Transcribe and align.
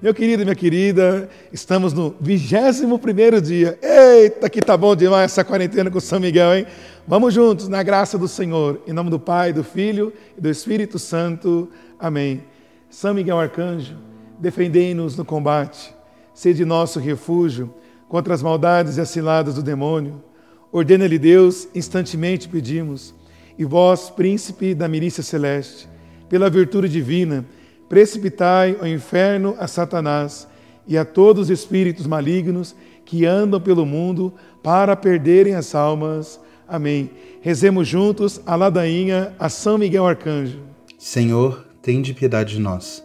Meu 0.00 0.14
querido 0.14 0.42
e 0.42 0.44
minha 0.44 0.54
querida, 0.54 1.28
estamos 1.52 1.92
no 1.92 2.14
21 2.20 3.40
dia. 3.42 3.76
Eita, 3.82 4.48
que 4.48 4.62
tá 4.62 4.76
bom 4.76 4.94
demais 4.94 5.32
essa 5.32 5.42
quarentena 5.42 5.90
com 5.90 5.98
São 5.98 6.20
Miguel, 6.20 6.54
hein? 6.54 6.66
Vamos 7.04 7.34
juntos, 7.34 7.66
na 7.66 7.82
graça 7.82 8.16
do 8.16 8.28
Senhor, 8.28 8.80
em 8.86 8.92
nome 8.92 9.10
do 9.10 9.18
Pai, 9.18 9.52
do 9.52 9.64
Filho 9.64 10.12
e 10.36 10.40
do 10.40 10.48
Espírito 10.48 11.00
Santo. 11.00 11.68
Amém. 11.98 12.44
São 12.88 13.12
Miguel 13.12 13.40
Arcanjo, 13.40 13.96
defendei-nos 14.38 15.16
no 15.16 15.24
combate, 15.24 15.92
sede 16.32 16.64
nosso 16.64 17.00
refúgio 17.00 17.74
contra 18.08 18.32
as 18.32 18.40
maldades 18.40 18.98
e 18.98 19.00
as 19.00 19.10
ciladas 19.10 19.56
do 19.56 19.64
demônio. 19.64 20.22
Ordena-lhe 20.70 21.18
Deus, 21.18 21.66
instantemente 21.74 22.48
pedimos, 22.48 23.12
e 23.58 23.64
vós, 23.64 24.10
príncipe 24.10 24.76
da 24.76 24.86
milícia 24.86 25.24
celeste, 25.24 25.88
pela 26.28 26.48
virtude 26.48 26.88
divina, 26.88 27.44
precipitai 27.88 28.76
ao 28.80 28.86
inferno 28.86 29.56
a 29.58 29.66
Satanás 29.66 30.46
e 30.86 30.96
a 30.96 31.04
todos 31.04 31.44
os 31.44 31.50
espíritos 31.50 32.06
malignos 32.06 32.74
que 33.04 33.24
andam 33.24 33.60
pelo 33.60 33.86
mundo 33.86 34.34
para 34.62 34.94
perderem 34.94 35.54
as 35.54 35.74
almas. 35.74 36.40
Amém. 36.66 37.10
Rezemos 37.40 37.88
juntos 37.88 38.40
a 38.44 38.54
ladainha 38.54 39.34
a 39.38 39.48
São 39.48 39.78
Miguel 39.78 40.06
Arcanjo. 40.06 40.60
Senhor, 40.98 41.66
tem 41.80 42.02
de 42.02 42.12
piedade 42.12 42.56
de 42.56 42.60
nós. 42.60 43.04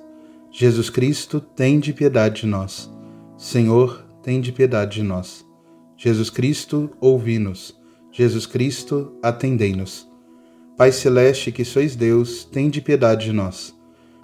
Jesus 0.51 0.89
Cristo, 0.89 1.39
tem 1.39 1.79
de 1.79 1.93
piedade 1.93 2.41
de 2.41 2.47
nós. 2.47 2.91
Senhor, 3.37 4.05
tem 4.21 4.39
de 4.41 4.51
piedade 4.51 4.95
de 4.95 5.03
nós. 5.03 5.45
Jesus 5.97 6.29
Cristo, 6.29 6.89
ouvi-nos. 6.99 7.75
Jesus 8.11 8.45
Cristo, 8.45 9.13
atendei-nos. 9.21 10.07
Pai 10.77 10.91
celeste, 10.91 11.51
que 11.51 11.63
sois 11.63 11.95
Deus, 11.95 12.43
tem 12.43 12.69
de 12.69 12.81
piedade 12.81 13.25
de 13.25 13.31
nós. 13.31 13.73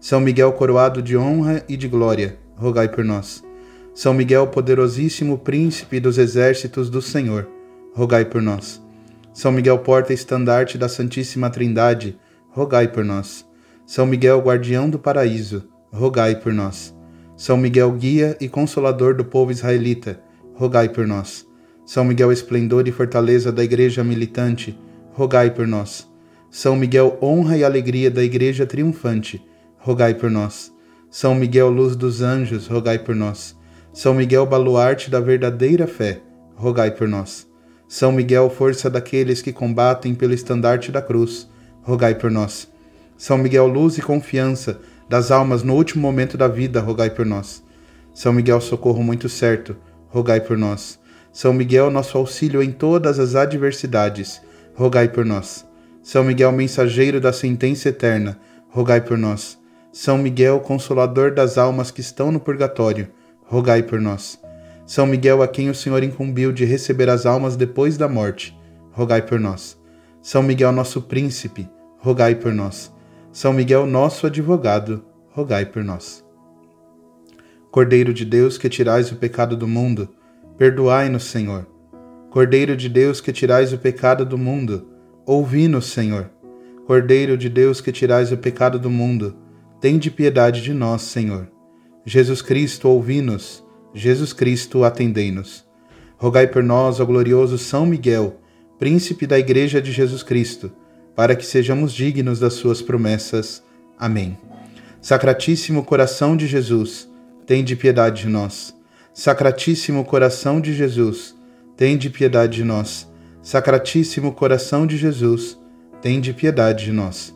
São 0.00 0.20
Miguel 0.20 0.52
coroado 0.52 1.02
de 1.02 1.16
honra 1.16 1.64
e 1.68 1.76
de 1.76 1.88
glória, 1.88 2.38
rogai 2.56 2.88
por 2.88 3.04
nós. 3.04 3.42
São 3.92 4.14
Miguel 4.14 4.46
poderosíssimo 4.46 5.38
príncipe 5.38 5.98
dos 5.98 6.18
exércitos 6.18 6.88
do 6.88 7.02
Senhor, 7.02 7.48
rogai 7.92 8.24
por 8.24 8.40
nós. 8.40 8.80
São 9.32 9.50
Miguel 9.50 9.78
porta 9.80 10.12
estandarte 10.12 10.78
da 10.78 10.88
Santíssima 10.88 11.50
Trindade, 11.50 12.16
rogai 12.50 12.86
por 12.86 13.04
nós. 13.04 13.44
São 13.84 14.06
Miguel 14.06 14.40
guardião 14.40 14.88
do 14.88 15.00
paraíso, 15.00 15.68
rogai 15.92 16.36
por 16.36 16.52
nós. 16.52 16.94
São 17.36 17.56
Miguel 17.56 17.90
guia 17.92 18.36
e 18.40 18.48
consolador 18.48 19.16
do 19.16 19.24
povo 19.24 19.50
israelita, 19.50 20.20
rogai 20.54 20.88
por 20.88 21.08
nós. 21.08 21.44
São 21.84 22.04
Miguel 22.04 22.30
esplendor 22.30 22.86
e 22.86 22.92
fortaleza 22.92 23.50
da 23.50 23.64
igreja 23.64 24.04
militante, 24.04 24.78
rogai 25.12 25.50
por 25.50 25.66
nós. 25.66 26.08
São 26.50 26.76
Miguel 26.76 27.18
honra 27.20 27.56
e 27.56 27.64
alegria 27.64 28.10
da 28.10 28.22
igreja 28.22 28.64
triunfante, 28.64 29.44
rogai 29.78 30.14
por 30.14 30.30
nós. 30.30 30.72
São 31.10 31.34
Miguel, 31.34 31.70
luz 31.70 31.96
dos 31.96 32.20
anjos, 32.20 32.66
rogai 32.66 32.98
por 32.98 33.14
nós. 33.14 33.56
São 33.92 34.12
Miguel, 34.14 34.44
baluarte 34.44 35.10
da 35.10 35.20
verdadeira 35.20 35.86
fé, 35.86 36.20
rogai 36.54 36.90
por 36.90 37.08
nós. 37.08 37.48
São 37.88 38.12
Miguel, 38.12 38.50
força 38.50 38.90
daqueles 38.90 39.40
que 39.40 39.52
combatem 39.52 40.14
pelo 40.14 40.34
estandarte 40.34 40.92
da 40.92 41.00
cruz, 41.00 41.48
rogai 41.82 42.14
por 42.14 42.30
nós. 42.30 42.68
São 43.16 43.38
Miguel, 43.38 43.66
luz 43.66 43.96
e 43.96 44.02
confiança 44.02 44.78
das 45.08 45.30
almas 45.30 45.62
no 45.62 45.74
último 45.74 46.02
momento 46.02 46.36
da 46.36 46.46
vida, 46.46 46.80
rogai 46.80 47.10
por 47.10 47.24
nós. 47.24 47.64
São 48.12 48.32
Miguel, 48.32 48.60
socorro 48.60 49.02
muito 49.02 49.28
certo, 49.28 49.74
rogai 50.08 50.40
por 50.40 50.58
nós. 50.58 50.98
São 51.32 51.52
Miguel, 51.52 51.90
nosso 51.90 52.18
auxílio 52.18 52.62
em 52.62 52.70
todas 52.70 53.18
as 53.18 53.34
adversidades, 53.34 54.40
rogai 54.74 55.08
por 55.08 55.24
nós. 55.24 55.66
São 56.02 56.24
Miguel, 56.24 56.52
mensageiro 56.52 57.20
da 57.20 57.32
sentença 57.32 57.88
eterna, 57.88 58.38
rogai 58.68 59.00
por 59.00 59.16
nós. 59.16 59.58
São 59.92 60.18
Miguel, 60.18 60.60
consolador 60.60 61.32
das 61.32 61.56
almas 61.56 61.90
que 61.90 62.00
estão 62.00 62.30
no 62.30 62.38
purgatório, 62.38 63.08
rogai 63.44 63.82
por 63.82 64.00
nós. 64.00 64.38
São 64.86 65.06
Miguel, 65.06 65.42
a 65.42 65.48
quem 65.48 65.70
o 65.70 65.74
Senhor 65.74 66.02
incumbiu 66.02 66.52
de 66.52 66.64
receber 66.64 67.08
as 67.08 67.26
almas 67.26 67.56
depois 67.56 67.96
da 67.96 68.08
morte, 68.08 68.58
rogai 68.92 69.22
por 69.22 69.40
nós. 69.40 69.78
São 70.20 70.42
Miguel, 70.42 70.72
nosso 70.72 71.02
príncipe, 71.02 71.68
rogai 71.98 72.34
por 72.34 72.52
nós. 72.52 72.92
São 73.32 73.52
Miguel, 73.52 73.86
nosso 73.86 74.26
advogado, 74.26 75.04
rogai 75.30 75.64
por 75.64 75.82
nós. 75.82 76.24
Cordeiro 77.70 78.12
de 78.12 78.24
Deus, 78.24 78.58
que 78.58 78.68
tirais 78.68 79.12
o 79.12 79.16
pecado 79.16 79.56
do 79.56 79.66
mundo, 79.66 80.08
perdoai-nos, 80.56 81.24
Senhor. 81.24 81.66
Cordeiro 82.30 82.76
de 82.76 82.88
Deus, 82.88 83.20
que 83.20 83.32
tirais 83.32 83.72
o 83.72 83.78
pecado 83.78 84.24
do 84.24 84.36
mundo, 84.36 84.86
ouvi-nos, 85.24 85.86
Senhor. 85.86 86.30
Cordeiro 86.86 87.36
de 87.36 87.48
Deus, 87.48 87.80
que 87.80 87.92
tirais 87.92 88.32
o 88.32 88.36
pecado 88.36 88.78
do 88.78 88.90
mundo, 88.90 89.36
Tende 89.80 90.10
piedade 90.10 90.60
de 90.60 90.72
nós, 90.74 91.02
Senhor. 91.02 91.48
Jesus 92.04 92.42
Cristo, 92.42 92.88
ouvi-nos. 92.88 93.64
Jesus 93.94 94.32
Cristo, 94.32 94.82
atendei-nos. 94.82 95.64
Rogai 96.16 96.48
por 96.48 96.64
nós, 96.64 96.98
ó 96.98 97.04
glorioso 97.04 97.56
São 97.56 97.86
Miguel, 97.86 98.40
príncipe 98.76 99.24
da 99.24 99.38
Igreja 99.38 99.80
de 99.80 99.92
Jesus 99.92 100.24
Cristo, 100.24 100.72
para 101.14 101.36
que 101.36 101.46
sejamos 101.46 101.92
dignos 101.92 102.40
das 102.40 102.54
suas 102.54 102.82
promessas. 102.82 103.62
Amém. 103.96 104.36
Sacratíssimo 105.00 105.84
coração 105.84 106.36
de 106.36 106.48
Jesus, 106.48 107.08
tende 107.46 107.76
piedade 107.76 108.22
de 108.22 108.28
nós. 108.28 108.74
Sacratíssimo 109.14 110.04
coração 110.04 110.60
de 110.60 110.74
Jesus, 110.74 111.36
tende 111.76 112.10
piedade 112.10 112.56
de 112.56 112.64
nós. 112.64 113.08
Sacratíssimo 113.40 114.32
coração 114.32 114.88
de 114.88 114.96
Jesus, 114.96 115.56
tende 116.02 116.32
piedade 116.32 116.86
de 116.86 116.92
nós. 116.92 117.32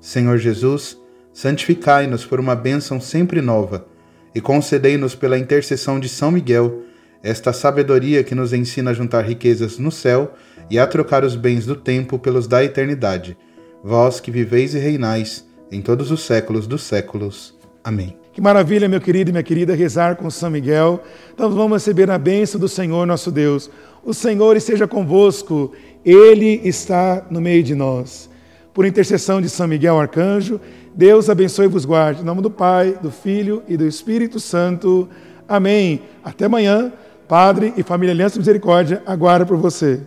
Senhor 0.00 0.38
Jesus, 0.38 1.01
santificai-nos 1.32 2.24
por 2.24 2.38
uma 2.38 2.54
bênção 2.54 3.00
sempre 3.00 3.40
nova, 3.40 3.86
e 4.34 4.40
concedei-nos 4.40 5.14
pela 5.14 5.38
intercessão 5.38 6.00
de 6.00 6.08
São 6.08 6.30
Miguel 6.30 6.82
esta 7.22 7.52
sabedoria 7.52 8.24
que 8.24 8.34
nos 8.34 8.52
ensina 8.52 8.90
a 8.90 8.94
juntar 8.94 9.22
riquezas 9.22 9.78
no 9.78 9.92
céu 9.92 10.34
e 10.68 10.78
a 10.78 10.86
trocar 10.86 11.24
os 11.24 11.36
bens 11.36 11.66
do 11.66 11.76
tempo 11.76 12.18
pelos 12.18 12.46
da 12.46 12.64
eternidade. 12.64 13.36
Vós 13.84 14.20
que 14.20 14.30
viveis 14.30 14.74
e 14.74 14.78
reinais 14.78 15.46
em 15.70 15.80
todos 15.80 16.10
os 16.10 16.22
séculos 16.22 16.66
dos 16.66 16.82
séculos. 16.82 17.54
Amém. 17.84 18.16
Que 18.32 18.40
maravilha, 18.40 18.88
meu 18.88 19.00
querido 19.00 19.30
e 19.30 19.32
minha 19.32 19.42
querida, 19.42 19.74
rezar 19.74 20.16
com 20.16 20.30
São 20.30 20.50
Miguel. 20.50 21.02
Então 21.34 21.50
vamos 21.50 21.82
receber 21.82 22.10
a 22.10 22.18
bênção 22.18 22.58
do 22.58 22.68
Senhor 22.68 23.06
nosso 23.06 23.30
Deus. 23.30 23.70
O 24.02 24.14
Senhor 24.14 24.56
esteja 24.56 24.88
convosco, 24.88 25.72
Ele 26.04 26.60
está 26.64 27.26
no 27.30 27.40
meio 27.40 27.62
de 27.62 27.74
nós. 27.74 28.30
Por 28.72 28.86
intercessão 28.86 29.40
de 29.40 29.50
São 29.50 29.68
Miguel 29.68 30.00
Arcanjo, 30.00 30.60
Deus 30.94 31.28
abençoe 31.28 31.66
e 31.66 31.68
vos 31.68 31.84
guarde. 31.84 32.22
Em 32.22 32.24
nome 32.24 32.40
do 32.40 32.50
Pai, 32.50 32.96
do 33.02 33.10
Filho 33.10 33.62
e 33.68 33.76
do 33.76 33.86
Espírito 33.86 34.40
Santo. 34.40 35.08
Amém. 35.46 36.02
Até 36.24 36.46
amanhã. 36.46 36.92
Padre 37.28 37.72
e 37.76 37.82
família 37.82 38.12
Aliança 38.12 38.38
Misericórdia 38.38 39.02
aguarda 39.06 39.44
por 39.44 39.56
você. 39.56 40.00